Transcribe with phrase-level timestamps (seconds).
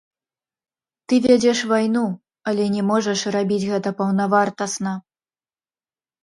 [1.11, 2.05] Ты вядзеш вайну,
[2.53, 4.95] але не можаш рабіць гэта паўнавартасна.